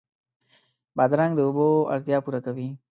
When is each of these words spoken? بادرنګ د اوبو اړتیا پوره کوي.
بادرنګ 0.97 1.33
د 1.35 1.39
اوبو 1.45 1.67
اړتیا 1.93 2.17
پوره 2.23 2.39
کوي. 2.45 2.67